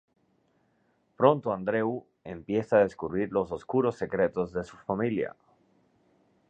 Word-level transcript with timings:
Pronto 1.19 1.53
Andreu 1.53 2.07
empieza 2.23 2.77
a 2.77 2.83
descubrir 2.85 3.31
los 3.31 3.51
oscuros 3.51 3.97
secretos 3.97 4.51
de 4.51 4.63
su 4.63 4.75
familia. 4.77 5.35